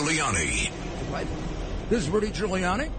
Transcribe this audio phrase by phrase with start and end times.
[0.00, 0.70] Giuliani.
[1.90, 2.90] This is Rudy Giuliani,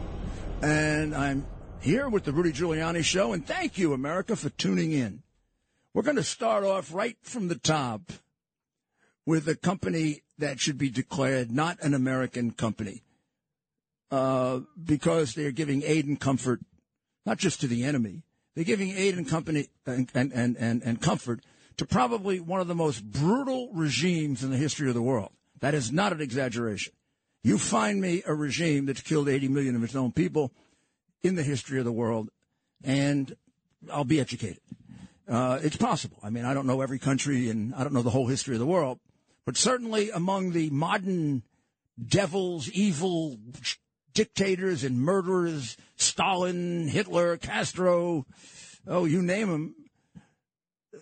[0.61, 1.47] and I'm
[1.79, 5.23] here with the Rudy Giuliani Show, and thank you, America, for tuning in.
[5.95, 8.11] We're going to start off right from the top
[9.25, 13.01] with a company that should be declared not an American company
[14.11, 16.59] uh, because they're giving aid and comfort
[17.25, 18.21] not just to the enemy,
[18.53, 21.39] they're giving aid and company and, and, and, and comfort
[21.77, 25.31] to probably one of the most brutal regimes in the history of the world.
[25.61, 26.93] That is not an exaggeration.
[27.43, 30.51] You find me a regime that's killed 80 million of its own people
[31.23, 32.29] in the history of the world,
[32.83, 33.35] and
[33.91, 34.59] I'll be educated.
[35.27, 36.17] Uh, it's possible.
[36.23, 38.59] I mean, I don't know every country and I don't know the whole history of
[38.59, 38.99] the world,
[39.45, 41.43] but certainly among the modern
[42.03, 43.37] devils, evil
[44.13, 48.25] dictators and murderers, Stalin, Hitler, Castro,
[48.87, 49.75] oh, you name them,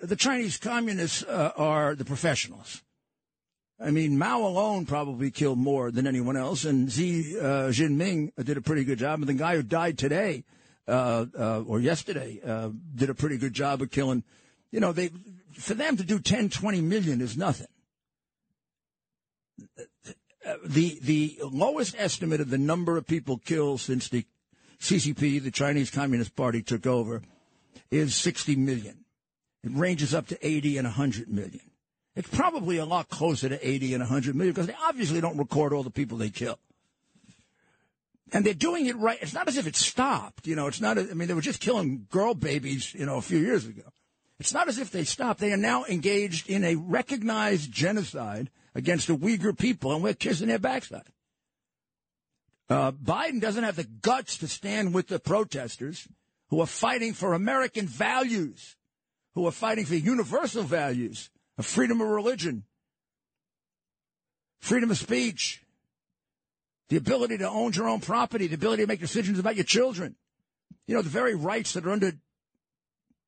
[0.02, 2.84] the Chinese communists uh, are the professionals.
[3.82, 8.58] I mean, Mao alone probably killed more than anyone else, and Xi uh, Jinping did
[8.58, 9.20] a pretty good job.
[9.20, 10.44] And the guy who died today
[10.88, 14.24] uh, uh, or yesterday uh, did a pretty good job of killing.
[14.72, 15.12] You know, they
[15.54, 17.68] for them to do 10, 20 million is nothing.
[20.66, 24.26] The the lowest estimate of the number of people killed since the
[24.80, 27.22] CCP, the Chinese Communist Party, took over,
[27.92, 29.06] is 60 million.
[29.64, 31.69] It ranges up to 80 and 100 million.
[32.20, 35.72] It's probably a lot closer to 80 and 100 million because they obviously don't record
[35.72, 36.60] all the people they kill.
[38.34, 39.18] And they're doing it right.
[39.22, 40.46] It's not as if it stopped.
[40.46, 43.22] You know, it's not, I mean, they were just killing girl babies, you know, a
[43.22, 43.84] few years ago.
[44.38, 45.40] It's not as if they stopped.
[45.40, 50.50] They are now engaged in a recognized genocide against the Uyghur people, and we're kissing
[50.50, 51.08] their backside.
[52.70, 56.06] Uh, Biden doesn't have the guts to stand with the protesters
[56.50, 58.76] who are fighting for American values,
[59.36, 62.64] who are fighting for universal values of freedom of religion,
[64.62, 65.62] freedom of speech,
[66.88, 70.16] the ability to own your own property, the ability to make decisions about your children.
[70.88, 72.14] You know, the very rights that are under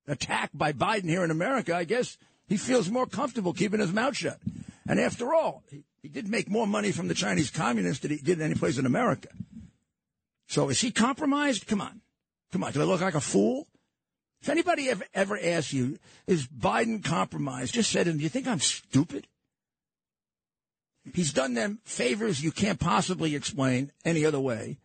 [0.08, 2.18] attack by Biden here in America, I guess
[2.48, 4.40] he feels more comfortable keeping his mouth shut.
[4.88, 8.18] And after all, he, he did make more money from the Chinese communists than he
[8.18, 9.28] did in any place in America.
[10.48, 11.68] So is he compromised?
[11.68, 12.00] Come on.
[12.54, 12.72] Come on.
[12.72, 13.68] Do I look like a fool?
[14.42, 17.74] If anybody ever, ever asks you, is Biden compromised?
[17.74, 19.28] Just say to them, do you think I'm stupid?
[21.14, 24.78] He's done them favors you can't possibly explain any other way.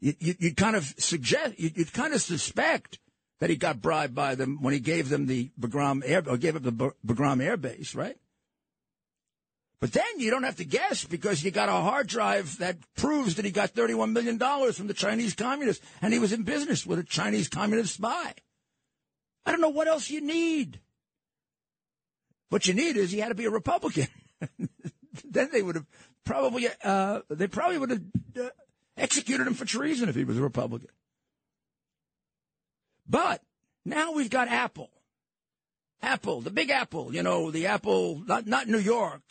[0.00, 2.98] You, you, you kind of suggest, you, you kind of suspect
[3.40, 6.56] that he got bribed by them when he gave them the Bagram air, or gave
[6.56, 8.16] up the Bagram air base, right?
[9.80, 13.36] But then you don't have to guess because you got a hard drive that proves
[13.36, 14.38] that he got $31 million
[14.72, 18.34] from the Chinese communists and he was in business with a Chinese communist spy.
[19.46, 20.80] I don't know what else you need.
[22.48, 24.08] What you need is he had to be a Republican.
[25.24, 25.86] then they would have
[26.24, 28.02] probably, uh, they probably would have
[28.40, 28.48] uh,
[28.96, 30.90] executed him for treason if he was a Republican.
[33.08, 33.42] But
[33.84, 34.90] now we've got Apple.
[36.02, 39.22] Apple, the big Apple, you know, the Apple, not, not New York,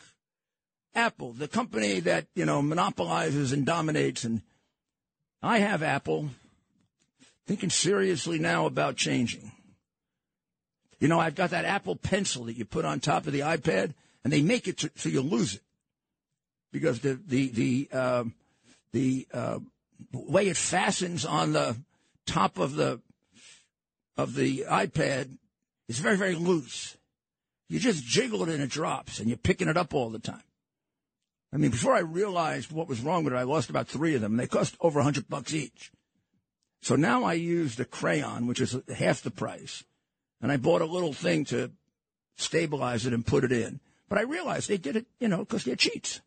[0.98, 4.24] Apple, the company that, you know, monopolizes and dominates.
[4.24, 4.42] And
[5.40, 6.30] I have Apple
[7.46, 9.52] thinking seriously now about changing.
[10.98, 13.94] You know, I've got that Apple pencil that you put on top of the iPad,
[14.24, 15.62] and they make it to, so you lose it
[16.72, 18.24] because the the the uh,
[18.92, 19.60] the uh,
[20.12, 21.76] way it fastens on the
[22.26, 23.00] top of the
[24.16, 25.38] of the iPad
[25.88, 26.96] is very very loose.
[27.68, 30.42] You just jiggle it and it drops, and you're picking it up all the time.
[31.52, 34.20] I mean, before I realized what was wrong with it, I lost about three of
[34.20, 34.32] them.
[34.32, 35.90] And they cost over a hundred bucks each.
[36.82, 39.84] So now I used a crayon, which is half the price,
[40.40, 41.72] and I bought a little thing to
[42.36, 43.80] stabilize it and put it in.
[44.08, 46.20] But I realized they did it, you know, because they're cheats.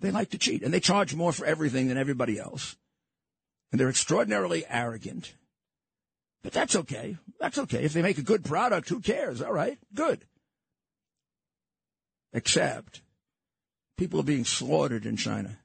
[0.00, 2.76] They like to cheat, and they charge more for everything than everybody else.
[3.70, 5.34] And they're extraordinarily arrogant.
[6.42, 7.16] But that's okay.
[7.40, 7.84] That's okay.
[7.84, 9.42] If they make a good product, who cares?
[9.42, 10.24] All right, good.
[12.32, 13.02] Except
[13.96, 15.58] People are being slaughtered in China.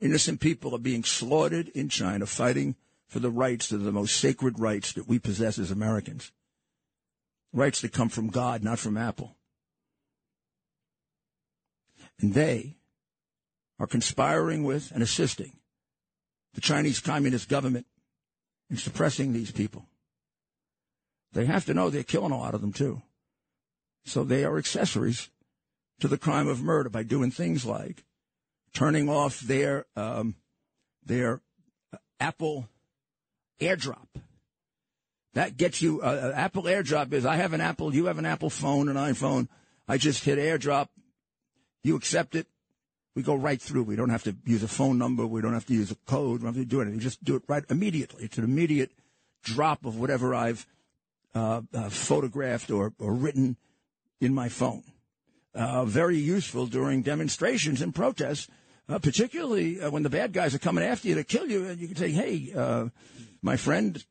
[0.00, 2.76] Innocent people are being slaughtered in China fighting
[3.08, 6.32] for the rights that are the most sacred rights that we possess as Americans.
[7.52, 9.36] Rights that come from God, not from Apple.
[12.20, 12.76] And they
[13.78, 15.52] are conspiring with and assisting
[16.54, 17.86] the Chinese Communist government
[18.70, 19.86] in suppressing these people.
[21.32, 23.02] They have to know they're killing a lot of them too.
[24.04, 25.30] So they are accessories
[26.04, 28.04] to the crime of murder by doing things like
[28.74, 30.34] turning off their um,
[31.02, 31.40] their
[32.20, 32.68] Apple
[33.58, 34.08] AirDrop.
[35.32, 38.26] That gets you uh, uh, Apple AirDrop is I have an Apple, you have an
[38.26, 39.48] Apple phone, an iPhone.
[39.88, 40.88] I just hit AirDrop,
[41.82, 42.48] you accept it,
[43.14, 43.84] We go right through.
[43.84, 45.26] We don't have to use a phone number.
[45.26, 46.42] We don't have to use a code.
[46.42, 47.00] We don't have to do anything.
[47.00, 48.24] Just do it right immediately.
[48.24, 48.92] It's an immediate
[49.42, 50.66] drop of whatever I've
[51.34, 53.56] uh, uh, photographed or, or written
[54.20, 54.82] in my phone.
[55.54, 58.48] Uh, very useful during demonstrations and protests,
[58.88, 61.66] uh, particularly uh, when the bad guys are coming after you to kill you.
[61.66, 62.88] And you can say, hey, uh,
[63.40, 64.04] my friend,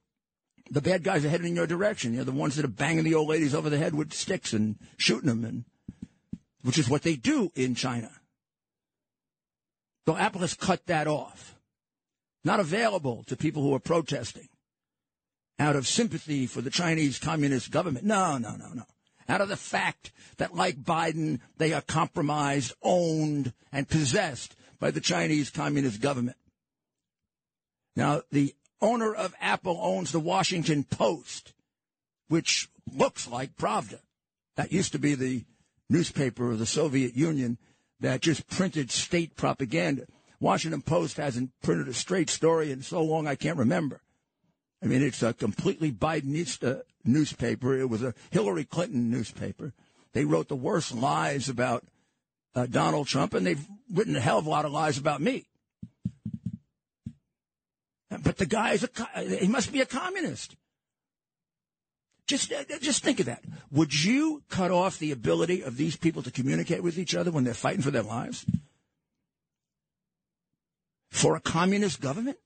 [0.70, 2.14] the bad guys are heading in your direction.
[2.14, 4.78] You're the ones that are banging the old ladies over the head with sticks and
[4.98, 5.66] shooting them, and
[6.62, 8.10] which is what they do in China.
[10.08, 11.56] So Apple has cut that off.
[12.46, 14.48] Not available to people who are protesting
[15.60, 18.06] out of sympathy for the Chinese Communist government.
[18.06, 18.84] No, no, no, no.
[19.28, 25.02] Out of the fact that, like Biden, they are compromised, owned, and possessed by the
[25.02, 26.38] Chinese Communist government.
[27.96, 31.54] Now, the owner of Apple owns the Washington Post,
[32.28, 34.00] which looks like Pravda.
[34.56, 35.46] That used to be the
[35.90, 37.58] newspaper of the Soviet Union
[38.00, 40.06] that just printed state propaganda.
[40.40, 44.02] Washington Post hasn't printed a straight story in so long I can't remember.
[44.84, 47.78] I mean, it's a completely Bidenista newspaper.
[47.78, 49.74] It was a Hillary Clinton newspaper.
[50.14, 51.84] They wrote the worst lies about
[52.56, 55.46] uh, Donald Trump, and they've written a hell of a lot of lies about me.
[58.22, 60.56] But the guy is a, he must be a communist.
[62.28, 63.44] Just, uh, just think of that.
[63.72, 67.44] Would you cut off the ability of these people to communicate with each other when
[67.44, 68.46] they're fighting for their lives?
[71.12, 72.38] For a communist government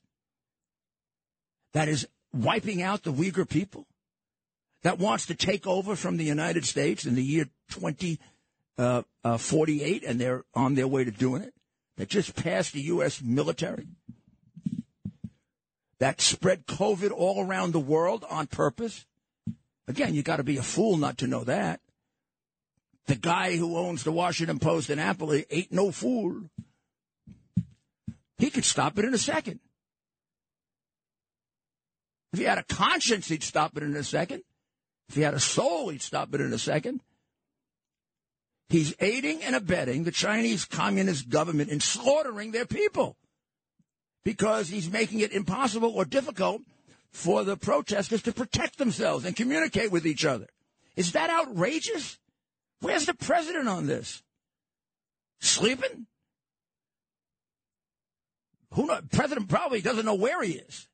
[1.73, 3.87] that is wiping out the Uyghur people,
[4.83, 8.19] that wants to take over from the United States in the year 2048,
[8.77, 11.53] uh, uh, and they're on their way to doing it,
[11.97, 13.21] that just passed the U.S.
[13.21, 13.87] military,
[15.99, 19.05] that spread COVID all around the world on purpose
[19.87, 21.79] Again, you got to be a fool not to know that.
[23.05, 26.41] The guy who owns the Washington Post and Apple ain't no fool.
[28.37, 29.61] He could stop it in a second.
[32.33, 34.43] If he had a conscience, he'd stop it in a second.
[35.09, 37.01] If he had a soul, he'd stop it in a second.
[38.69, 43.15] He's aiding and abetting the Chinese Communist government in slaughtering their people
[44.25, 46.61] because he's making it impossible or difficult
[47.11, 50.47] for the protesters to protect themselves and communicate with each other.
[50.97, 52.19] Is that outrageous?
[52.81, 54.21] Where's the president on this?
[55.39, 56.07] Sleeping?
[58.73, 60.87] Who know, president probably doesn't know where he is.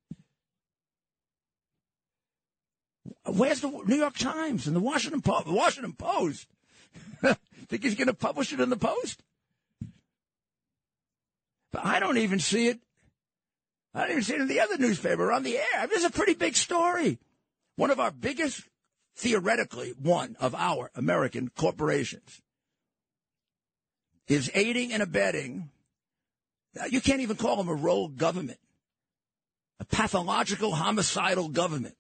[3.26, 5.48] Where's the New York Times and the Washington Post?
[5.48, 6.48] Washington Post.
[7.68, 9.22] Think he's going to publish it in the Post?
[11.72, 12.80] But I don't even see it
[13.94, 15.88] I don't even see it in the other newspaper on the air.
[15.88, 17.20] This is a pretty big story.
[17.76, 18.62] One of our biggest,
[19.16, 22.42] theoretically, one of our American corporations
[24.28, 25.70] is aiding and abetting.
[26.80, 28.60] Uh, you can't even call them a rogue government,
[29.80, 31.96] a pathological, homicidal government.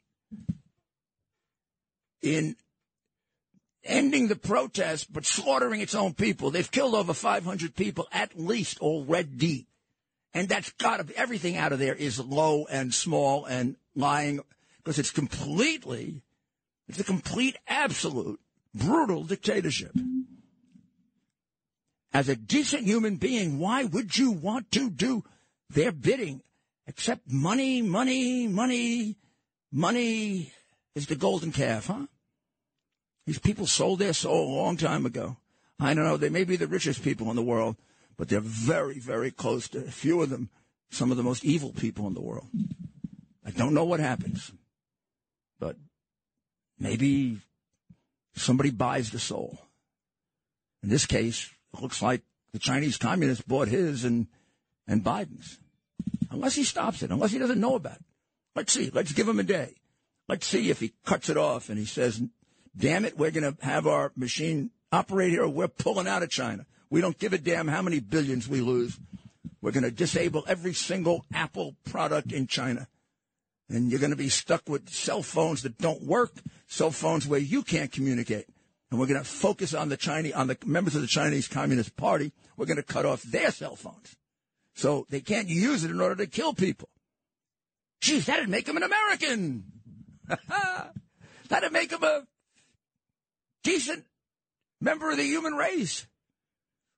[2.24, 2.56] In
[3.84, 6.52] ending the protest, but slaughtering its own people.
[6.52, 9.68] They've killed over 500 people at least already.
[10.34, 14.40] And that's got to be everything out of there is low and small and lying
[14.78, 16.22] because it's completely,
[16.88, 18.40] it's a complete, absolute,
[18.74, 19.92] brutal dictatorship.
[22.14, 25.24] As a decent human being, why would you want to do
[25.70, 26.42] their bidding
[26.88, 29.18] except money, money, money,
[29.72, 30.51] money
[30.96, 32.06] is the golden calf, huh?
[33.25, 35.38] These people sold their soul a long time ago.
[35.80, 37.77] I don't know, they may be the richest people in the world
[38.18, 40.50] but they're very, very close to a few of them,
[40.89, 42.48] some of the most evil people in the world.
[43.46, 44.51] I don't know what happens,
[45.60, 45.75] but
[46.80, 47.39] maybe
[48.36, 49.60] somebody buys the soul.
[50.82, 54.27] In this case, it looks like the Chinese communists bought his and,
[54.88, 55.60] and Biden's.
[56.30, 58.06] Unless he stops it, unless he doesn't know about it.
[58.56, 58.92] Let's see.
[58.94, 59.74] Let's give him a day.
[60.27, 62.22] Let's see if he cuts it off and he says,
[62.77, 66.65] damn it, we're going to have our machine operate here we're pulling out of China.
[66.89, 69.00] We don't give a damn how many billions we lose.
[69.62, 72.88] We're going to disable every single Apple product in China.
[73.70, 76.34] And you're going to be stuck with cell phones that don't work,
[76.68, 78.46] cell phones where you can't communicate.
[78.92, 81.96] And we're going to focus on the Chinese, on the members of the Chinese Communist
[81.96, 82.32] Party.
[82.58, 84.15] We're going to cut off their cell phones.
[84.75, 86.89] So they can't use it in order to kill people.
[88.01, 89.63] Geez, that'd make them an American.
[91.48, 92.24] that'd make them a
[93.63, 94.05] decent
[94.79, 96.05] member of the human race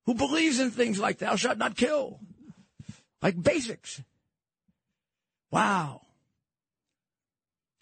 [0.06, 2.20] who believes in things like thou shalt not kill,
[3.22, 4.04] like basics.
[5.52, 6.02] Wow.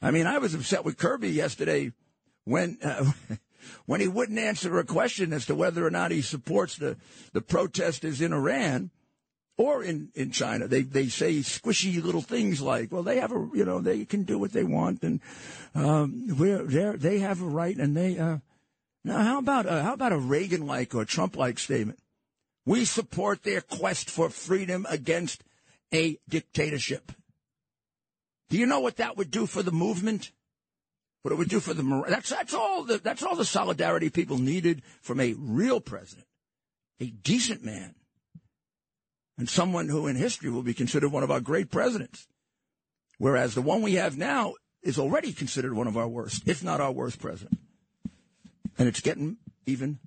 [0.02, 1.94] I mean, I was upset with Kirby yesterday
[2.44, 3.12] when uh,
[3.86, 6.98] when he wouldn't answer a question as to whether or not he supports the,
[7.32, 8.92] the protesters in Iran
[9.58, 10.68] or in, in China.
[10.68, 14.24] They they say squishy little things like, well, they have a you know they can
[14.24, 15.22] do what they want and
[15.76, 18.38] um, we're they they have a right and they uh,
[19.04, 22.00] now how about uh, how about a Reagan like or Trump like statement?
[22.66, 25.44] We support their quest for freedom against
[25.94, 27.12] a dictatorship.
[28.50, 30.32] Do you know what that would do for the movement?
[31.24, 34.38] What it would do for the that's that's all the that's all the solidarity people
[34.38, 36.28] needed from a real president,
[37.00, 37.96] a decent man
[39.38, 42.28] and someone who in history will be considered one of our great presidents.
[43.18, 46.82] Whereas the one we have now is already considered one of our worst, if not
[46.82, 47.60] our worst president.
[48.78, 50.00] And it's getting even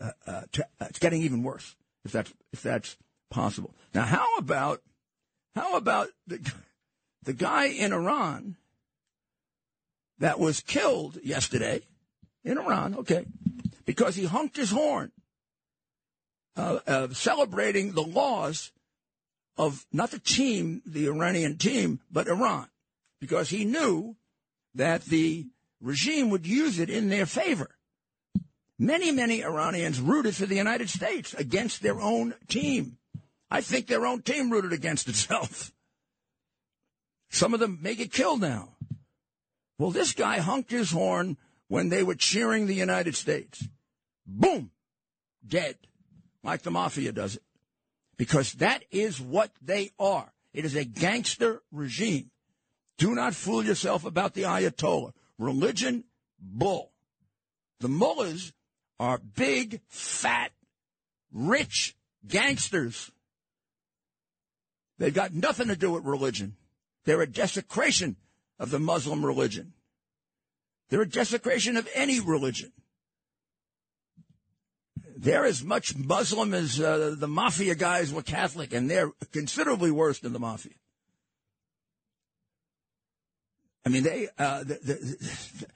[0.00, 2.96] uh, uh, uh, it's getting even worse if that's if that's
[3.30, 3.74] possible.
[3.94, 4.82] Now, how about
[5.54, 6.52] how about the
[7.22, 8.56] the guy in Iran
[10.18, 11.82] that was killed yesterday
[12.44, 12.94] in Iran?
[12.96, 13.26] Okay,
[13.84, 15.12] because he honked his horn
[16.56, 18.72] uh, uh, celebrating the laws
[19.56, 22.68] of not the team, the Iranian team, but Iran,
[23.20, 24.16] because he knew
[24.74, 25.46] that the
[25.80, 27.70] regime would use it in their favor.
[28.78, 32.98] Many, many Iranians rooted for the United States against their own team.
[33.50, 35.72] I think their own team rooted against itself.
[37.30, 38.76] Some of them may get killed now.
[39.78, 41.36] Well, this guy honked his horn
[41.68, 43.66] when they were cheering the United States.
[44.26, 44.70] Boom!
[45.46, 45.76] Dead
[46.42, 47.42] like the mafia does it.
[48.16, 50.32] Because that is what they are.
[50.52, 52.30] It is a gangster regime.
[52.96, 55.12] Do not fool yourself about the Ayatollah.
[55.38, 56.04] Religion,
[56.40, 56.92] bull.
[57.80, 58.52] The mullahs
[58.98, 60.50] are big, fat,
[61.32, 63.10] rich gangsters.
[64.98, 66.56] They've got nothing to do with religion.
[67.04, 68.16] They're a desecration
[68.58, 69.74] of the Muslim religion.
[70.88, 72.72] They're a desecration of any religion.
[75.16, 80.20] They're as much Muslim as uh, the mafia guys were Catholic, and they're considerably worse
[80.20, 80.74] than the mafia.
[83.88, 84.28] I mean, they.
[84.38, 85.66] Uh, the, the,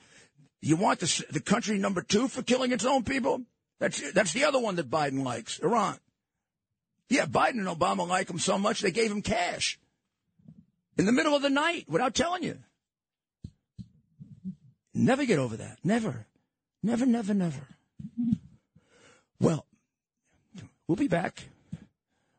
[0.61, 3.41] you want the, the country number two for killing its own people?
[3.79, 5.97] That's that's the other one that Biden likes, Iran.
[7.09, 9.81] Yeah, Biden and Obama like him so much they gave him cash
[10.99, 12.59] in the middle of the night without telling you.
[14.93, 15.79] Never get over that.
[15.83, 16.27] Never.
[16.83, 17.67] Never, never, never.
[19.41, 19.65] Well,
[20.87, 21.45] we'll be back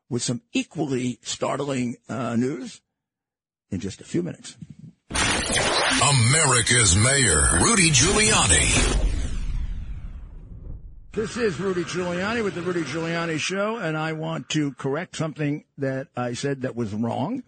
[0.08, 2.80] with some equally startling uh, news
[3.72, 4.56] in just a few minutes.
[6.02, 9.00] America's Mayor, Rudy Giuliani.
[11.12, 15.64] This is Rudy Giuliani with the Rudy Giuliani Show, and I want to correct something
[15.78, 17.44] that I said that was wrong.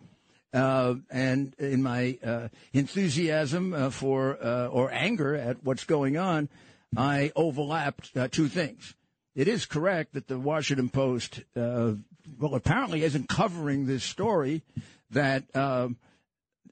[0.55, 6.49] Uh, and in my uh, enthusiasm uh, for uh, or anger at what's going on,
[6.97, 8.95] I overlapped uh, two things
[9.35, 11.93] it is correct that the Washington Post, uh,
[12.39, 14.63] well, apparently isn't covering this story
[15.11, 15.45] that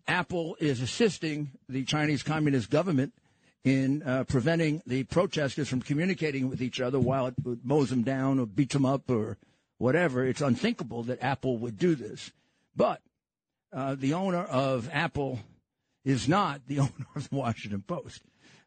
[0.06, 3.12] Apple is assisting the Chinese Communist government
[3.64, 7.34] in uh, preventing the protesters from communicating with each other while it
[7.64, 9.38] mows them down or beats them up or
[9.78, 10.24] whatever.
[10.24, 12.30] It's unthinkable that Apple would do this.
[12.76, 13.00] But
[13.72, 15.40] uh, the owner of Apple
[16.04, 18.22] is not the owner of the Washington Post.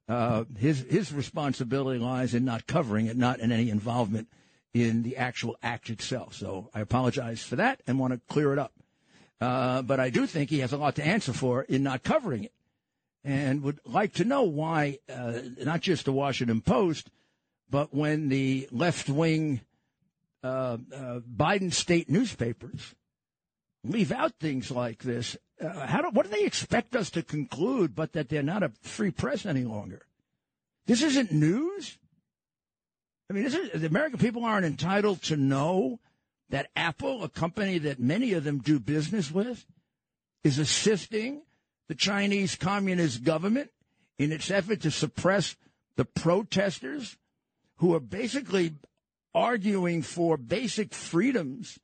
[0.09, 4.29] Uh, his his responsibility lies in not covering it, not in any involvement
[4.73, 6.33] in the actual act itself.
[6.33, 8.71] So I apologize for that and want to clear it up.
[9.39, 12.45] Uh, but I do think he has a lot to answer for in not covering
[12.45, 12.53] it,
[13.23, 17.09] and would like to know why uh, not just the Washington Post,
[17.69, 19.61] but when the left wing
[20.43, 22.95] uh, uh, Biden state newspapers
[23.83, 27.95] leave out things like this uh, how do, what do they expect us to conclude
[27.95, 30.05] but that they're not a free press any longer?
[30.85, 31.97] This isn't news.
[33.29, 35.99] I mean, is, the American people aren't entitled to know
[36.49, 39.65] that Apple, a company that many of them do business with,
[40.43, 41.41] is assisting
[41.87, 43.71] the Chinese Communist government
[44.17, 45.55] in its effort to suppress
[45.95, 47.17] the protesters
[47.77, 48.75] who are basically
[49.33, 51.79] arguing for basic freedoms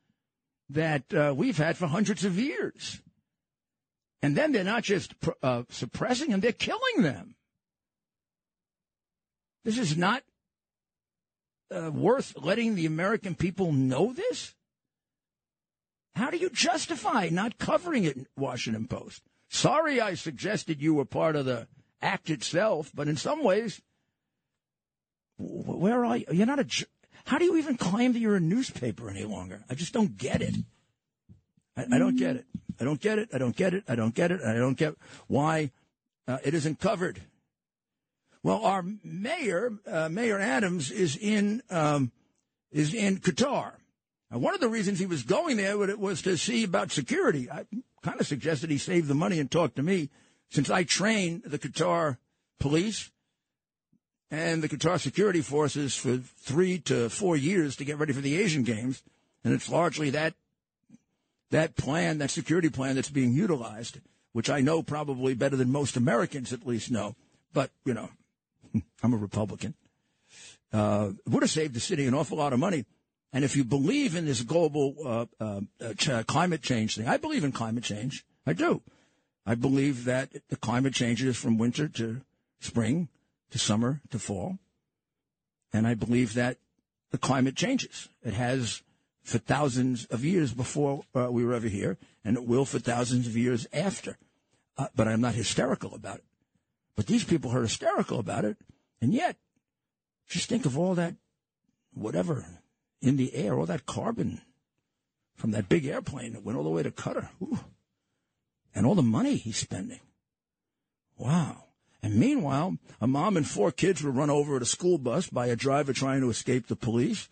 [0.69, 3.01] that uh, we've had for hundreds of years.
[4.21, 7.35] And then they're not just uh, suppressing them, they're killing them.
[9.65, 10.23] This is not
[11.73, 14.53] uh, worth letting the American people know this?
[16.15, 19.23] How do you justify not covering it in Washington Post?
[19.49, 21.67] Sorry I suggested you were part of the
[22.01, 23.81] act itself, but in some ways,
[25.37, 26.25] where are you?
[26.31, 26.85] You're not a.
[27.25, 29.63] How do you even claim that you're a newspaper any longer?
[29.69, 30.55] I just don't get it.
[31.75, 32.45] I, I don't get it.
[32.79, 33.29] I don't get it.
[33.33, 33.83] I don't get it.
[33.87, 34.41] I don't get it.
[34.41, 34.95] I don't get
[35.27, 35.71] why
[36.27, 37.21] uh, it isn't covered.
[38.43, 42.11] Well, our mayor, uh, Mayor Adams, is in um,
[42.71, 43.71] is in Qatar.
[44.29, 47.49] And one of the reasons he was going there was to see about security.
[47.49, 47.65] I
[48.01, 50.09] kind of suggested he save the money and talk to me,
[50.49, 52.17] since I train the Qatar
[52.59, 53.11] police
[54.29, 58.41] and the Qatar security forces for three to four years to get ready for the
[58.41, 59.03] Asian Games,
[59.43, 60.33] and it's largely that
[61.51, 63.99] that plan, that security plan, that's being utilized,
[64.31, 67.15] which I know probably better than most Americans at least know.
[67.53, 68.09] But you know,
[69.03, 69.75] I'm a Republican.
[70.71, 72.85] Uh, would have saved the city an awful lot of money.
[73.31, 77.43] And if you believe in this global uh, uh, ch- climate change thing, I believe
[77.43, 78.25] in climate change.
[78.45, 78.81] I do.
[79.45, 82.21] I believe that the climate changes from winter to
[82.59, 83.09] spring
[83.51, 84.59] to summer to fall.
[85.71, 86.57] And I believe that
[87.11, 88.09] the climate changes.
[88.23, 88.83] It has
[89.23, 93.25] for thousands of years before uh, we were ever here, and it will for thousands
[93.27, 94.17] of years after.
[94.77, 96.25] Uh, but I'm not hysterical about it.
[96.95, 98.57] But these people are hysterical about it,
[99.01, 99.37] and yet,
[100.27, 101.15] just think of all that,
[101.93, 102.45] whatever,
[103.01, 104.41] in the air, all that carbon
[105.35, 107.29] from that big airplane that went all the way to Qatar.
[107.41, 107.59] Ooh.
[108.75, 109.99] And all the money he's spending.
[111.17, 111.65] Wow.
[112.01, 115.47] And meanwhile, a mom and four kids were run over at a school bus by
[115.47, 117.29] a driver trying to escape the police.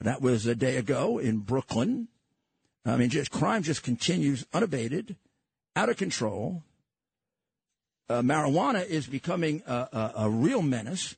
[0.00, 2.08] That was a day ago in Brooklyn.
[2.84, 5.16] I mean, just crime just continues unabated,
[5.74, 6.62] out of control.
[8.08, 11.16] Uh, marijuana is becoming a, a, a, real menace.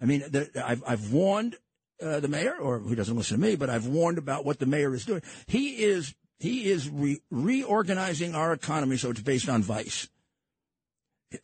[0.00, 1.56] I mean, the, I've, I've warned
[2.02, 4.66] uh, the mayor, or he doesn't listen to me, but I've warned about what the
[4.66, 5.22] mayor is doing.
[5.46, 10.08] He is he is re- reorganizing our economy so it's based on vice.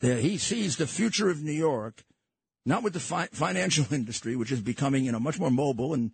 [0.00, 2.04] He sees the future of New York
[2.68, 6.12] not with the fi- financial industry, which is becoming you know much more mobile, and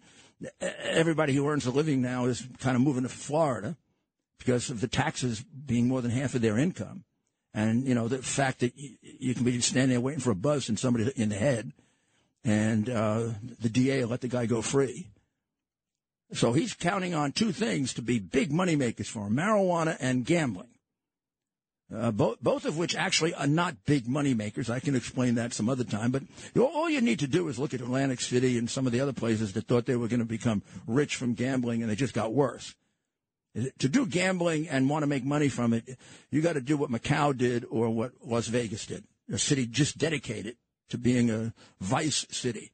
[0.60, 3.76] everybody who earns a living now is kind of moving to Florida
[4.38, 7.04] because of the taxes being more than half of their income,
[7.54, 10.36] and you know the fact that you, you can be standing there waiting for a
[10.36, 11.72] bus and somebody in the head
[12.44, 13.28] and uh,
[13.60, 15.08] the DA let the guy go free.
[16.32, 20.24] So he's counting on two things to be big money makers for him: marijuana and
[20.24, 20.68] gambling.
[21.94, 24.70] Uh, both, both of which actually are not big money makers.
[24.70, 26.10] I can explain that some other time.
[26.10, 26.22] But
[26.58, 29.12] all you need to do is look at Atlantic City and some of the other
[29.12, 32.32] places that thought they were going to become rich from gambling, and they just got
[32.32, 32.74] worse.
[33.54, 35.96] To do gambling and want to make money from it,
[36.30, 39.04] you got to do what Macau did or what Las Vegas did.
[39.32, 40.56] A city just dedicated
[40.88, 42.72] to being a vice city,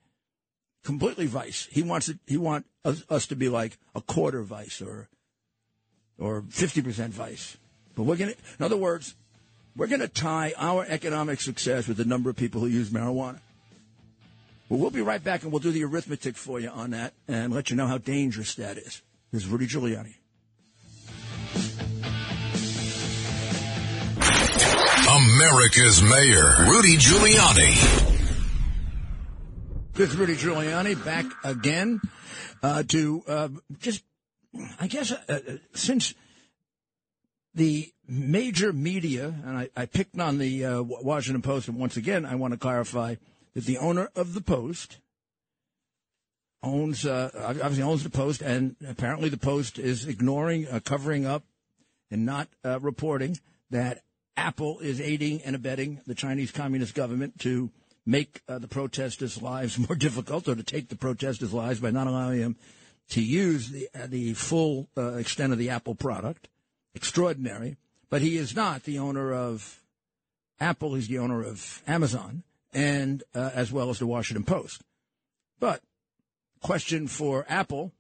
[0.83, 1.69] completely vice.
[1.71, 2.19] He wants it.
[2.27, 5.09] He want us, us to be like a quarter vice or
[6.19, 7.59] or fifty percent vice.
[7.95, 9.15] But we're to, in other words,
[9.77, 13.41] we're going to tie our economic success with the number of people who use marijuana.
[14.71, 17.53] Well, we'll be right back and we'll do the arithmetic for you on that and
[17.53, 19.03] let you know how dangerous that is.
[19.31, 20.15] This is Rudy Giuliani.
[25.11, 28.09] America's Mayor, Rudy Giuliani.
[29.95, 32.01] This is Rudy Giuliani back again
[32.63, 34.03] uh, to uh, just,
[34.79, 35.41] I guess, uh, uh
[35.75, 36.15] since
[37.55, 42.25] the major media, and I, I picked on the uh, Washington Post, and once again,
[42.25, 43.17] I want to clarify
[43.55, 44.99] that the owner of the Post
[46.63, 51.45] owns, uh, obviously owns the Post, and apparently the Post is ignoring, uh, covering up,
[52.11, 53.39] and not uh, reporting
[53.71, 54.03] that
[54.37, 57.71] Apple is aiding and abetting the Chinese Communist government to
[58.05, 62.07] make uh, the protesters' lives more difficult, or to take the protesters' lives by not
[62.07, 62.57] allowing them
[63.11, 66.49] to use the uh, the full extent of the Apple product
[66.95, 67.77] extraordinary,
[68.09, 69.81] but he is not the owner of
[70.61, 70.95] Apple.
[70.95, 72.43] He's the owner of Amazon
[72.73, 74.83] and uh, as well as the Washington Post.
[75.59, 75.83] But
[76.63, 77.93] question for Apple: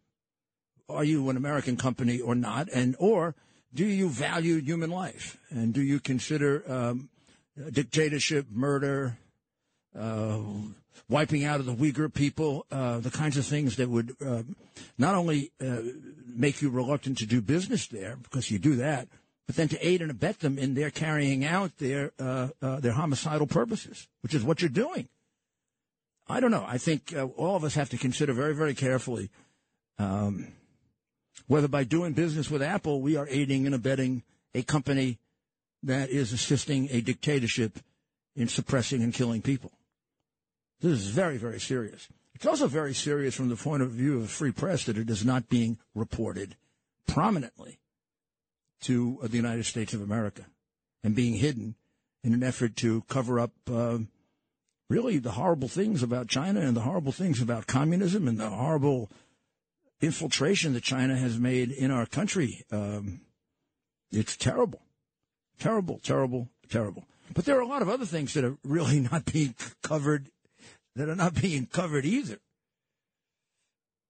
[0.89, 2.69] Are you an American company or not?
[2.73, 3.35] And or
[3.73, 5.39] do you value human life?
[5.51, 7.09] And do you consider um,
[7.71, 9.17] dictatorship, murder,
[9.99, 10.41] uh,
[11.09, 14.43] wiping out of the Uyghur people, uh, the kinds of things that would uh,
[14.99, 15.79] not only uh,
[16.27, 19.09] make you reluctant to do business there, because you do that,
[19.47, 22.93] but then to aid and abet them in their carrying out their uh, uh, their
[22.93, 25.09] homicidal purposes, which is what you're doing.
[26.31, 26.65] I don't know.
[26.67, 29.31] I think uh, all of us have to consider very, very carefully
[29.99, 30.49] um,
[31.47, 34.23] whether by doing business with Apple we are aiding and abetting
[34.55, 35.19] a company
[35.83, 37.79] that is assisting a dictatorship
[38.37, 39.73] in suppressing and killing people.
[40.81, 42.09] This is very, very serious.
[42.35, 45.25] It's also very serious from the point of view of free press that it is
[45.25, 46.57] not being reported
[47.07, 47.81] prominently
[48.83, 50.47] to the United States of America
[51.05, 51.75] and being hidden
[52.25, 53.99] in an effort to cover up uh,
[54.91, 59.09] really the horrible things about China and the horrible things about communism and the horrible
[60.01, 62.65] infiltration that China has made in our country.
[62.73, 63.21] Um,
[64.11, 64.83] it's terrible,
[65.61, 67.05] terrible, terrible, terrible.
[67.33, 70.31] But there are a lot of other things that are really not being covered,
[70.97, 72.39] that are not being covered either.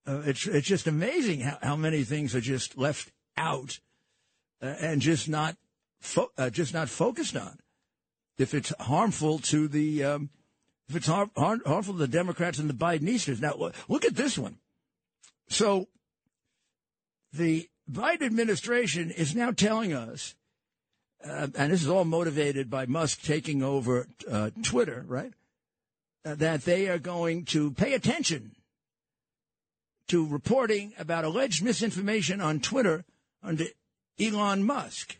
[0.08, 3.78] Uh, it's it's just amazing how, how many things are just left out
[4.62, 5.56] uh, and just not
[6.00, 7.58] fo- uh, just not focused on.
[8.38, 10.30] If it's harmful to the um,
[10.90, 13.40] if it's har- har- harmful to the Democrats and the Bidenistas.
[13.40, 14.58] Now look at this one.
[15.48, 15.88] So
[17.32, 20.34] the Biden administration is now telling us,
[21.24, 25.32] uh, and this is all motivated by Musk taking over uh, Twitter, right?
[26.24, 28.56] Uh, that they are going to pay attention
[30.08, 33.04] to reporting about alleged misinformation on Twitter
[33.42, 33.64] under
[34.18, 35.16] Elon Musk.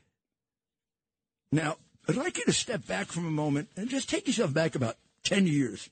[1.52, 1.76] Now,
[2.08, 4.96] I'd like you to step back from a moment and just take yourself back about
[5.24, 5.90] 10 years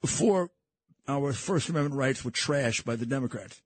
[0.00, 0.50] before
[1.08, 3.60] our First Amendment rights were trashed by the Democrats.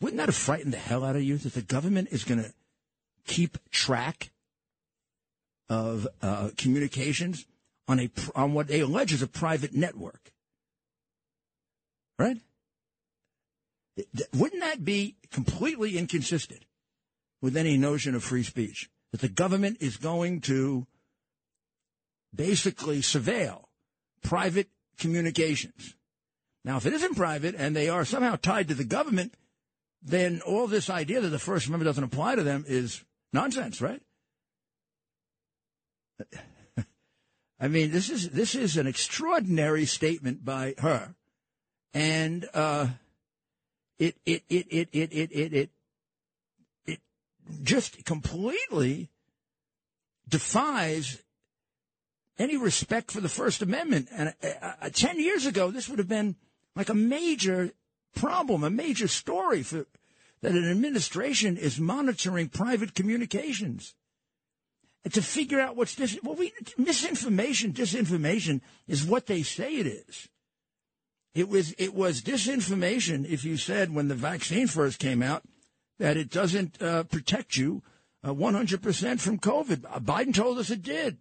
[0.00, 2.52] Wouldn't that have frightened the hell out of you that the government is going to
[3.26, 4.30] keep track
[5.68, 7.46] of uh, communications
[7.86, 10.32] on a on what they allege is a private network?
[12.18, 12.38] Right?
[14.34, 16.64] Wouldn't that be completely inconsistent
[17.42, 18.90] with any notion of free speech?
[19.12, 20.86] That the government is going to
[22.34, 23.64] basically surveil
[24.22, 25.94] private communications.
[26.64, 29.34] Now, if it isn't private and they are somehow tied to the government,
[30.02, 34.02] then all this idea that the First Amendment doesn't apply to them is nonsense, right?
[37.60, 41.14] I mean, this is this is an extraordinary statement by her,
[41.92, 42.88] and uh,
[43.98, 45.70] it, it it it it it it it
[46.86, 47.00] it
[47.62, 49.10] just completely
[50.26, 51.22] defies
[52.40, 54.08] any respect for the First Amendment.
[54.10, 56.36] And uh, uh, ten years ago, this would have been
[56.74, 57.70] like a major
[58.14, 59.86] problem, a major story for
[60.42, 63.94] that an administration is monitoring private communications.
[65.04, 69.86] And to figure out what's dis- well, we, misinformation, disinformation is what they say it
[69.86, 70.28] is.
[71.34, 75.44] It was it was disinformation if you said when the vaccine first came out
[75.98, 77.82] that it doesn't uh, protect you
[78.24, 79.82] uh, 100% from COVID.
[80.02, 81.18] Biden told us it did.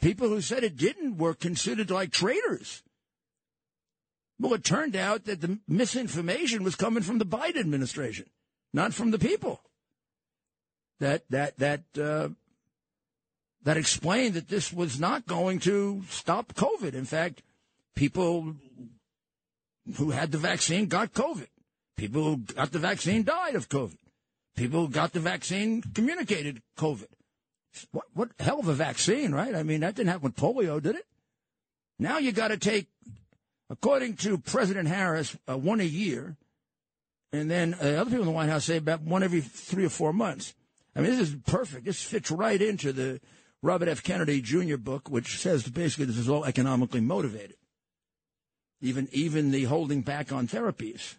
[0.00, 2.82] People who said it didn't were considered like traitors.
[4.38, 8.26] Well, it turned out that the misinformation was coming from the Biden administration,
[8.72, 9.60] not from the people.
[11.00, 12.30] That that that uh,
[13.64, 16.94] that explained that this was not going to stop COVID.
[16.94, 17.42] In fact,
[17.94, 18.56] people
[19.96, 21.48] who had the vaccine got COVID.
[21.96, 23.98] People who got the vaccine died of COVID.
[24.56, 27.08] People who got the vaccine communicated COVID.
[27.92, 29.54] What, what hell of a vaccine, right?
[29.54, 31.06] I mean, that didn't happen with polio, did it?
[31.98, 32.88] Now you got to take
[33.70, 36.36] According to President Harris, uh, one a year,
[37.32, 39.90] and then uh, other people in the White House say about one every three or
[39.90, 40.54] four months.
[40.96, 41.84] I mean, this is perfect.
[41.84, 43.20] This fits right into the
[43.62, 44.02] Robert F.
[44.02, 44.76] Kennedy Jr.
[44.76, 47.54] book, which says basically this is all economically motivated.
[48.80, 51.14] Even even the holding back on therapies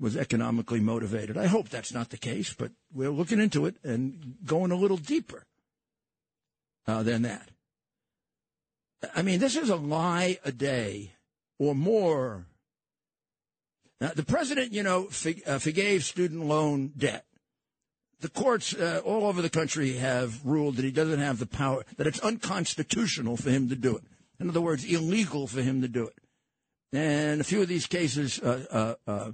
[0.00, 1.36] was economically motivated.
[1.36, 4.96] I hope that's not the case, but we're looking into it and going a little
[4.96, 5.44] deeper
[6.86, 7.48] uh, than that.
[9.14, 11.12] I mean, this is a lie a day
[11.58, 12.46] or more.
[14.00, 15.08] Now, the president, you know,
[15.46, 17.24] uh, forgave student loan debt.
[18.20, 21.84] The courts uh, all over the country have ruled that he doesn't have the power,
[21.96, 24.04] that it's unconstitutional for him to do it.
[24.40, 26.16] In other words, illegal for him to do it.
[26.92, 29.32] And a few of these cases uh, uh, uh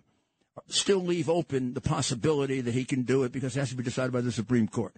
[0.69, 3.83] still leave open the possibility that he can do it because it has to be
[3.83, 4.95] decided by the Supreme Court.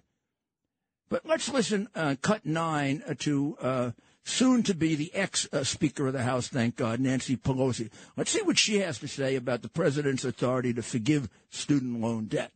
[1.09, 3.93] But let's listen, uh, cut nine, to
[4.25, 7.89] soon to be the ex uh, Speaker of the House, thank God, Nancy Pelosi.
[8.17, 12.25] Let's see what she has to say about the president's authority to forgive student loan
[12.25, 12.51] debt.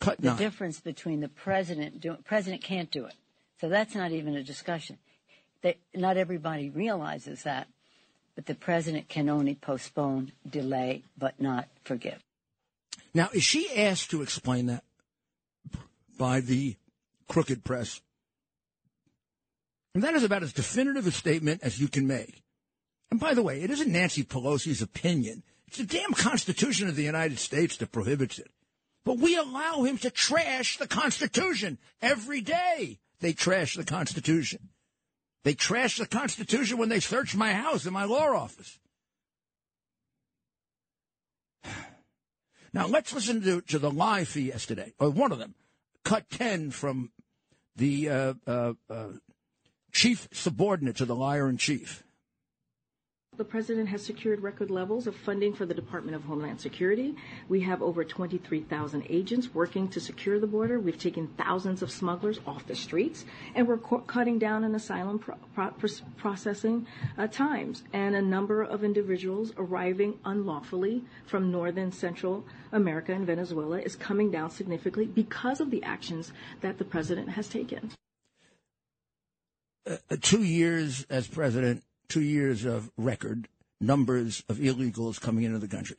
[0.00, 0.36] Cut the nine.
[0.38, 3.14] difference between the president do, president can't do it,
[3.60, 4.98] so that's not even a discussion.
[5.62, 7.68] That not everybody realizes that,
[8.34, 12.22] but the president can only postpone, delay, but not forgive.
[13.14, 14.84] Now, is she asked to explain that
[16.18, 16.76] by the
[17.28, 18.00] crooked press?
[19.94, 22.42] And that is about as definitive a statement as you can make.
[23.10, 25.42] And by the way, it isn't Nancy Pelosi's opinion.
[25.68, 28.50] It's the damn Constitution of the United States that prohibits it.
[29.04, 32.98] But we allow him to trash the Constitution every day.
[33.20, 34.68] They trash the Constitution.
[35.44, 38.78] They trash the Constitution when they search my house in my law office.
[42.72, 45.54] Now let's listen to, to the live for yesterday, or one of them,
[46.04, 47.10] cut 10 from
[47.76, 49.08] the uh, uh, uh,
[49.92, 52.02] chief subordinate to the liar in chief.
[53.36, 57.14] The president has secured record levels of funding for the Department of Homeland Security.
[57.50, 60.80] We have over 23,000 agents working to secure the border.
[60.80, 65.18] We've taken thousands of smugglers off the streets, and we're co- cutting down on asylum
[65.18, 65.74] pro- pro-
[66.16, 66.86] processing
[67.18, 67.84] uh, times.
[67.92, 74.30] And a number of individuals arriving unlawfully from northern Central America and Venezuela is coming
[74.30, 77.90] down significantly because of the actions that the president has taken.
[79.86, 83.48] Uh, two years as president two years of record
[83.80, 85.96] numbers of illegals coming into the country.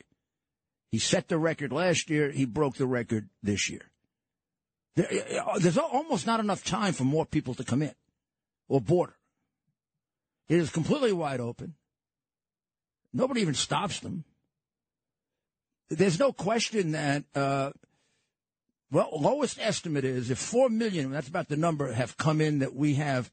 [0.91, 2.31] He set the record last year.
[2.31, 3.81] He broke the record this year.
[4.95, 7.93] There's almost not enough time for more people to come in
[8.67, 9.15] or border.
[10.49, 11.75] It is completely wide open.
[13.13, 14.23] Nobody even stops them.
[15.89, 17.71] There's no question that, uh,
[18.91, 22.73] well, lowest estimate is if 4 million, that's about the number, have come in that
[22.73, 23.31] we have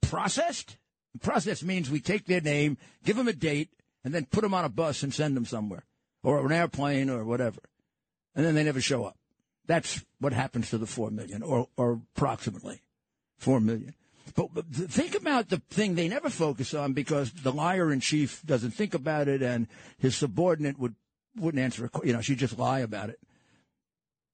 [0.00, 0.76] processed,
[1.18, 3.70] process means we take their name, give them a date,
[4.04, 5.84] and then put them on a bus and send them somewhere,
[6.22, 7.60] or an airplane, or whatever,
[8.34, 9.16] and then they never show up.
[9.66, 12.82] That's what happens to the four million, or or approximately
[13.36, 13.94] four million.
[14.34, 18.42] But, but think about the thing they never focus on because the liar in chief
[18.46, 19.66] doesn't think about it, and
[19.98, 20.94] his subordinate would
[21.36, 21.86] wouldn't answer.
[21.92, 23.18] A, you know, she'd just lie about it.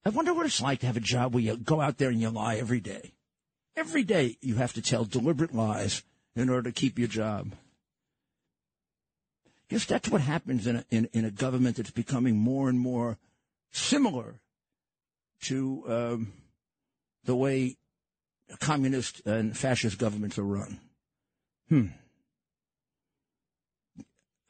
[0.05, 2.21] I wonder what it's like to have a job where you go out there and
[2.21, 3.13] you lie every day.
[3.75, 6.03] Every day you have to tell deliberate lies
[6.37, 7.53] in order to keep your job.
[9.69, 13.17] Guess that's what happens in a, in, in a government that's becoming more and more
[13.71, 14.39] similar
[15.41, 16.33] to um,
[17.25, 17.75] the way
[18.59, 20.79] communist and fascist governments are run.
[21.67, 21.87] Hmm.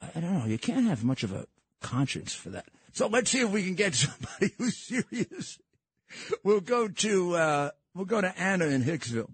[0.00, 0.46] I don't know.
[0.46, 1.46] You can't have much of a
[1.80, 2.66] conscience for that.
[2.92, 5.58] So let's see if we can get somebody who's serious.
[6.44, 9.30] We'll go to uh, we'll go to Anna in Hicksville.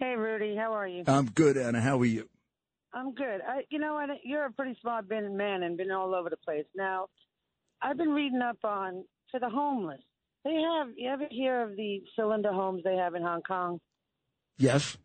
[0.00, 1.04] Hey, Rudy, how are you?
[1.06, 1.78] I'm good, Anna.
[1.78, 2.26] How are you?
[2.94, 3.42] I'm good.
[3.46, 6.64] I, you know, I, you're a pretty smart man and been all over the place.
[6.74, 7.08] Now,
[7.82, 10.00] I've been reading up on for the homeless.
[10.42, 10.88] They have.
[10.96, 13.78] You ever hear of the cylinder homes they have in Hong Kong?
[14.56, 14.96] Yes.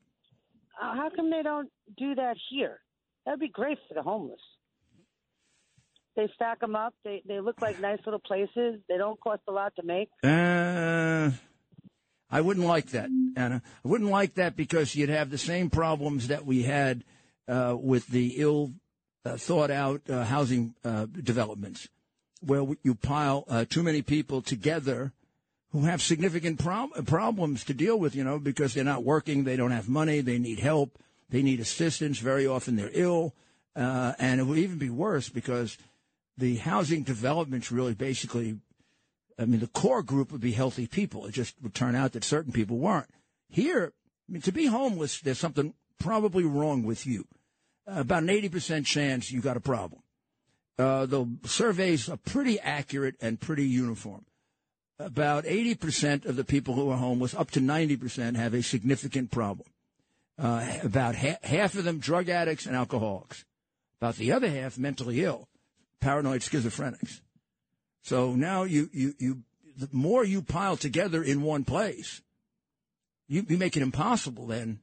[0.82, 2.80] Uh, how come they don't do that here?
[3.26, 4.40] That'd be great for the homeless.
[6.16, 6.94] They stack them up.
[7.04, 8.80] They they look like nice little places.
[8.88, 10.08] They don't cost a lot to make.
[10.24, 11.32] Uh,
[12.36, 13.62] I wouldn't like that, Anna.
[13.86, 17.06] I wouldn't like that because you'd have the same problems that we had
[17.48, 18.74] uh, with the ill
[19.24, 21.88] uh, thought out uh, housing uh, developments,
[22.42, 25.14] where you pile uh, too many people together
[25.72, 29.56] who have significant prob- problems to deal with, you know, because they're not working, they
[29.56, 32.20] don't have money, they need help, they need assistance.
[32.20, 33.34] Very often they're ill.
[33.78, 35.78] Uh, and it would even be worse because
[36.38, 38.58] the housing developments really basically
[39.38, 41.26] I mean, the core group would be healthy people.
[41.26, 43.10] It just would turn out that certain people weren't.
[43.50, 43.94] Here,
[44.28, 47.26] I mean, to be homeless, there's something probably wrong with you.
[47.88, 50.02] Uh, about an 80% chance you got a problem.
[50.78, 54.26] Uh, the surveys are pretty accurate and pretty uniform.
[55.00, 59.68] About 80% of the people who are homeless, up to 90%, have a significant problem.
[60.38, 63.46] Uh, about ha- half of them drug addicts and alcoholics.
[64.02, 65.48] About the other half mentally ill,
[66.02, 67.22] paranoid schizophrenics.
[68.06, 69.42] So now you, you, you,
[69.76, 72.22] the more you pile together in one place,
[73.28, 74.78] you, you make it impossible then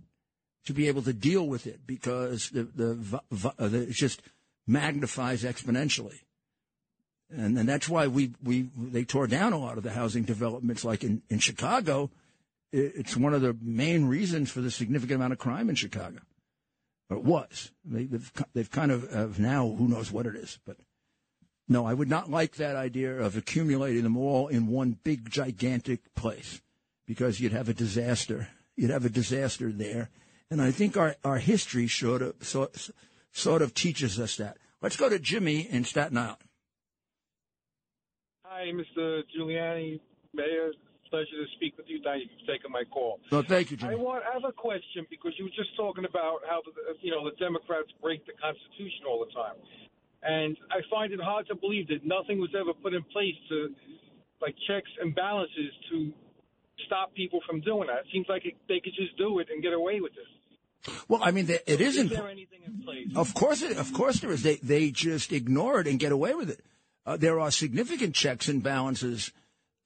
[0.67, 3.21] to be able to deal with it because the, the,
[3.61, 4.23] uh, the it just
[4.67, 6.19] magnifies exponentially.
[7.31, 10.85] And, and that's why we, we, they tore down a lot of the housing developments
[10.85, 12.11] like in, in Chicago.
[12.73, 16.19] It's one of the main reasons for the significant amount of crime in Chicago.
[17.09, 17.71] Or it was.
[17.85, 20.77] They, have they've kind of, uh, now, who knows what it is, but
[21.73, 26.15] no, I would not like that idea of accumulating them all in one big, gigantic
[26.15, 26.61] place
[27.07, 28.49] because you'd have a disaster.
[28.77, 30.11] You'd have a disaster there.
[30.51, 32.91] And I think our, our history sort of, sort,
[33.33, 34.59] sort of teaches us that.
[34.83, 36.39] Let's go to Jimmy in Staten Island.
[38.45, 39.23] Hi, Mr.
[39.35, 40.01] Giuliani,
[40.35, 40.73] Mayor.
[41.09, 42.01] Pleasure to speak with you.
[42.03, 43.21] Thank you for taking my call.
[43.31, 43.93] No, thank you, Jimmy.
[43.93, 46.73] I want I have a question because you were just talking about how the,
[47.05, 49.61] you know the Democrats break the Constitution all the time.
[50.23, 53.75] And I find it hard to believe that nothing was ever put in place to,
[54.41, 56.13] like, checks and balances to
[56.87, 58.01] stop people from doing that.
[58.01, 60.27] It seems like it, they could just do it and get away with it.
[61.09, 62.11] Well, I mean, it isn't.
[62.11, 63.07] Is there anything in place?
[63.15, 64.43] Of course, it, of course, there is.
[64.43, 66.61] They they just ignore it and get away with it.
[67.07, 69.33] Uh, there are significant checks and balances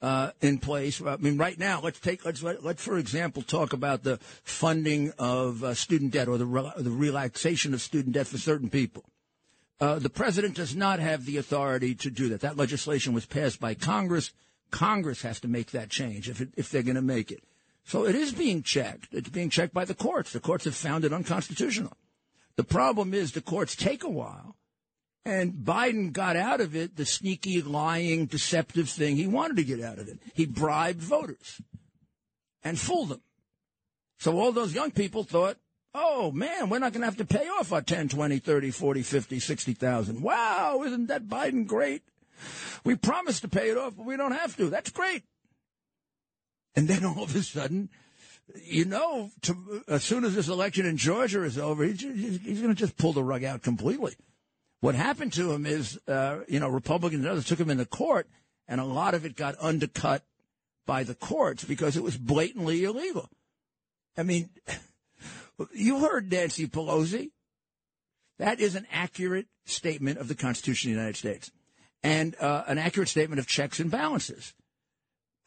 [0.00, 1.02] uh, in place.
[1.02, 5.12] I mean, right now, let's take let's let, let's for example talk about the funding
[5.18, 9.04] of uh, student debt or the re- the relaxation of student debt for certain people.
[9.78, 12.40] Uh, the president does not have the authority to do that.
[12.40, 14.32] That legislation was passed by Congress.
[14.70, 17.44] Congress has to make that change if, it, if they're going to make it.
[17.84, 19.08] So it is being checked.
[19.12, 20.32] It's being checked by the courts.
[20.32, 21.96] The courts have found it unconstitutional.
[22.56, 24.56] The problem is the courts take a while.
[25.24, 29.80] And Biden got out of it the sneaky, lying, deceptive thing he wanted to get
[29.80, 30.18] out of it.
[30.34, 31.60] He bribed voters
[32.64, 33.20] and fooled them.
[34.18, 35.58] So all those young people thought,
[35.96, 39.02] oh man, we're not going to have to pay off our 10, 20, 30, 40,
[39.02, 40.22] 50, 60,000.
[40.22, 42.02] Wow, isn't that Biden great?
[42.84, 44.68] We promised to pay it off, but we don't have to.
[44.68, 45.24] That's great.
[46.74, 47.88] And then all of a sudden,
[48.62, 52.74] you know, to, as soon as this election in Georgia is over, he's, he's going
[52.74, 54.14] to just pull the rug out completely.
[54.80, 58.28] What happened to him is, uh, you know, Republicans and others took him into court,
[58.68, 60.22] and a lot of it got undercut
[60.84, 63.30] by the courts because it was blatantly illegal.
[64.16, 64.50] I mean,
[65.72, 67.30] you heard Nancy Pelosi.
[68.38, 71.50] That is an accurate statement of the Constitution of the United States
[72.02, 74.52] and uh, an accurate statement of checks and balances.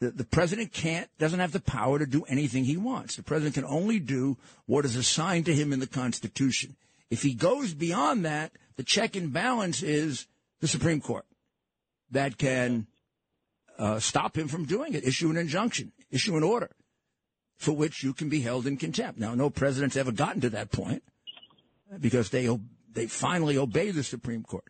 [0.00, 3.16] The, the president can't, doesn't have the power to do anything he wants.
[3.16, 6.76] The president can only do what is assigned to him in the Constitution.
[7.10, 10.26] If he goes beyond that, the check and balance is
[10.60, 11.26] the Supreme Court
[12.10, 12.86] that can
[13.78, 16.70] uh, stop him from doing it, issue an injunction, issue an order
[17.60, 19.20] for which you can be held in contempt.
[19.20, 21.02] Now, no president's ever gotten to that point
[22.00, 22.48] because they
[22.92, 24.64] they finally obey the Supreme Court.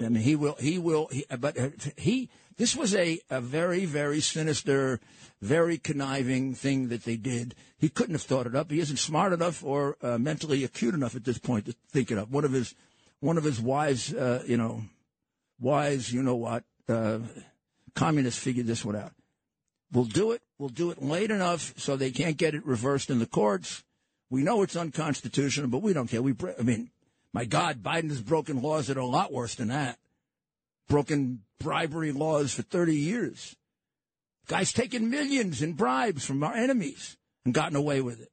[0.00, 3.84] I mean, he will, he will, he, but uh, he, this was a, a very,
[3.84, 5.00] very sinister,
[5.40, 7.54] very conniving thing that they did.
[7.78, 8.70] He couldn't have thought it up.
[8.70, 12.18] He isn't smart enough or uh, mentally acute enough at this point to think it
[12.18, 12.28] up.
[12.28, 12.74] One of his,
[13.20, 14.82] one of his wise, uh, you know,
[15.58, 17.18] wise, you know what, uh,
[17.94, 19.12] communists figured this one out.
[19.92, 20.42] We'll do it.
[20.58, 23.84] We'll do it late enough so they can't get it reversed in the courts.
[24.30, 26.20] We know it's unconstitutional, but we don't care.
[26.20, 26.90] We, I mean,
[27.32, 29.98] my God, Biden has broken laws that are a lot worse than that.
[30.88, 33.56] Broken bribery laws for 30 years.
[34.46, 38.32] Guy's taken millions in bribes from our enemies and gotten away with it.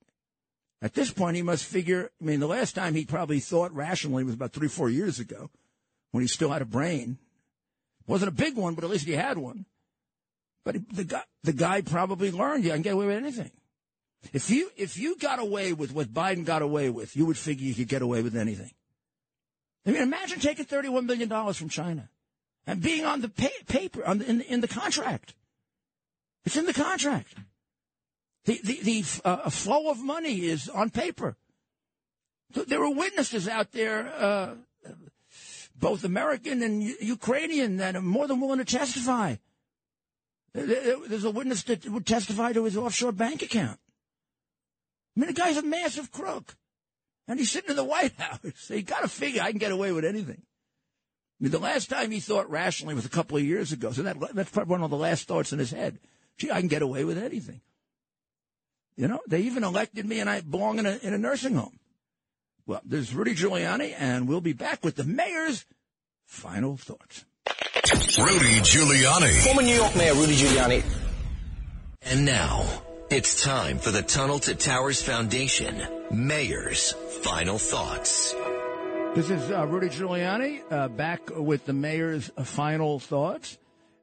[0.81, 2.11] At this point, he must figure.
[2.21, 5.49] I mean, the last time he probably thought rationally was about three, four years ago
[6.11, 7.17] when he still had a brain.
[8.07, 9.65] Wasn't a big one, but at least he had one.
[10.65, 13.51] But the guy, the guy probably learned you can get away with anything.
[14.33, 17.65] If you if you got away with what Biden got away with, you would figure
[17.67, 18.71] you could get away with anything.
[19.85, 22.09] I mean, imagine taking thirty-one million dollars from China
[22.65, 25.35] and being on the pay, paper on the, in, in the contract.
[26.43, 27.35] It's in the contract.
[28.45, 31.37] The the, the uh, flow of money is on paper.
[32.51, 34.55] There were witnesses out there, uh,
[35.77, 39.35] both American and Ukrainian, that are more than willing to testify.
[40.55, 43.77] There's a witness that would testify to his offshore bank account.
[45.15, 46.55] I mean, the guy's a massive crook.
[47.27, 48.39] And he's sitting in the White House.
[48.55, 50.41] So you got to figure I can get away with anything.
[50.41, 53.91] I mean, the last time he thought rationally was a couple of years ago.
[53.91, 55.99] So that, that's probably one of the last thoughts in his head.
[56.37, 57.59] Gee, I can get away with anything.
[58.95, 61.77] You know, they even elected me and I belong in a, in a nursing home.
[62.65, 65.65] Well, this is Rudy Giuliani, and we'll be back with the mayor's
[66.25, 67.25] final thoughts.
[68.17, 69.43] Rudy Giuliani.
[69.43, 70.83] Former New York Mayor Rudy Giuliani.
[72.01, 72.65] And now,
[73.09, 78.33] it's time for the Tunnel to Towers Foundation Mayor's Final Thoughts.
[79.15, 83.57] This is uh, Rudy Giuliani uh, back with the mayor's final thoughts,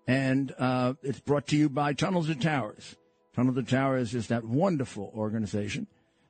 [0.06, 2.96] and uh, it's brought to you by Tunnels to Towers.
[3.34, 5.86] Tunnel to Towers is that wonderful organization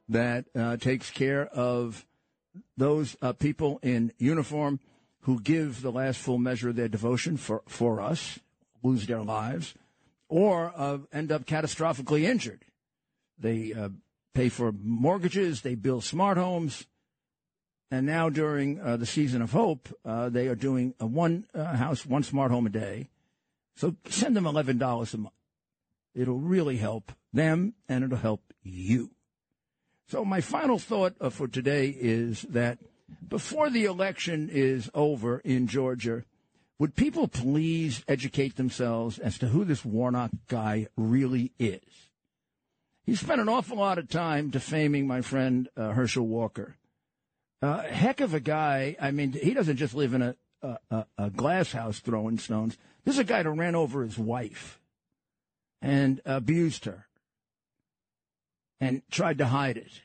[0.09, 2.05] that uh, takes care of
[2.77, 4.81] those uh, people in uniform
[5.23, 8.39] who give the last full measure of their devotion for, for us,
[8.83, 9.75] lose their lives,
[10.29, 12.65] or uh, end up catastrophically injured.
[13.39, 13.91] They uh,
[14.35, 16.87] pay for mortgages, they build smart homes,
[17.91, 21.77] and now during uh, the season of hope, uh, they are doing a one uh,
[21.77, 23.11] house, one smart home a day.
[23.77, 25.35] So send them eleven dollars a month.
[26.15, 29.11] It'll really help them, and it'll help you.
[30.09, 32.79] So my final thought uh, for today is that
[33.27, 36.25] before the election is over in Georgia,
[36.79, 42.11] would people please educate themselves as to who this Warnock guy really is?
[43.05, 46.77] He spent an awful lot of time defaming my friend uh, Herschel Walker.
[47.61, 48.97] Uh, heck of a guy.
[49.01, 50.37] I mean, he doesn't just live in a,
[50.91, 52.77] a, a glass house throwing stones.
[53.05, 54.81] This is a guy that ran over his wife
[55.81, 57.07] and abused her
[58.81, 60.03] and tried to hide it.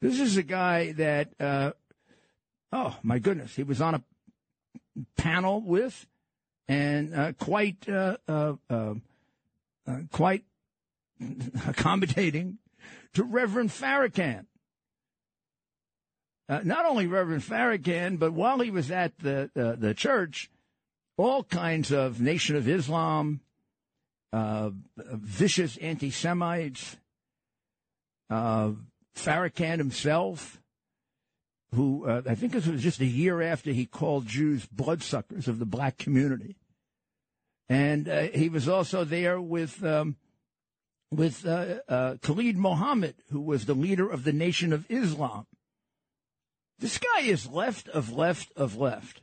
[0.00, 1.72] This is a guy that, uh,
[2.72, 4.02] oh my goodness, he was on a
[5.16, 6.06] panel with
[6.68, 8.94] and uh, quite, uh, uh, uh,
[9.86, 10.44] uh quite
[11.66, 12.58] accommodating
[13.14, 14.46] to Reverend Farrakhan.
[16.48, 20.50] not only Reverend Farrakhan, but while he was at the the church,
[21.16, 23.40] all kinds of Nation of Islam
[24.32, 26.96] uh, vicious anti Semites,
[28.28, 28.72] uh,
[29.16, 30.59] Farrakhan himself,
[31.74, 35.58] who uh, I think this was just a year after he called Jews bloodsuckers of
[35.58, 36.56] the black community.
[37.68, 40.16] And uh, he was also there with um,
[41.12, 45.46] with uh, uh, Khalid Mohammed, who was the leader of the Nation of Islam.
[46.78, 49.20] This guy is left of left of left.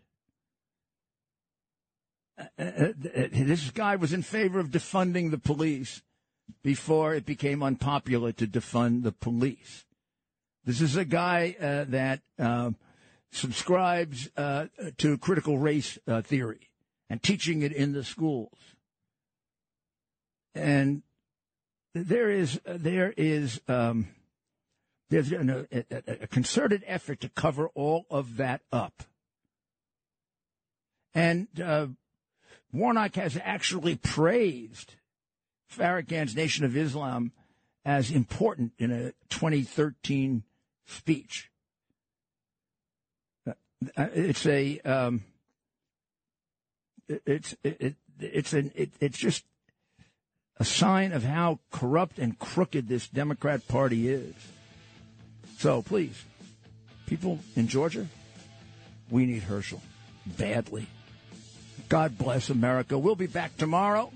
[2.37, 2.93] Uh, uh,
[3.31, 6.03] this guy was in favor of defunding the police
[6.63, 9.85] before it became unpopular to defund the police.
[10.68, 12.72] This is a guy uh, that uh,
[13.32, 14.65] subscribes uh,
[14.97, 16.70] to critical race theory
[17.09, 18.51] and teaching it in the schools.
[20.53, 21.03] And
[21.93, 24.09] there is there is um,
[25.09, 29.03] there's a, a, a concerted effort to cover all of that up.
[31.13, 31.88] And uh,
[32.74, 34.95] Warnock has actually praised
[35.74, 37.32] Farrakhan's Nation of Islam
[37.86, 40.43] as important in a 2013
[40.88, 41.51] speech.
[43.45, 43.53] Uh,
[44.13, 45.23] it's a um,
[47.07, 49.43] it's it, it's an it, it's just
[50.59, 54.33] a sign of how corrupt and crooked this Democrat Party is.
[55.59, 56.23] So please,
[57.05, 58.07] people in Georgia,
[59.09, 59.81] we need Herschel
[60.25, 60.88] badly.
[61.89, 62.97] God bless America.
[62.97, 64.11] We'll be back tomorrow.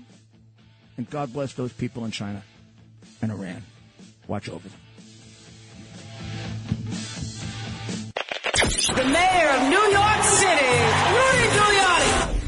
[0.96, 2.42] And God bless those people in China
[3.22, 3.62] and Iran.
[4.28, 4.81] Watch over them.
[8.88, 10.74] The mayor of New York City,
[11.14, 12.41] Rudy Giuliani.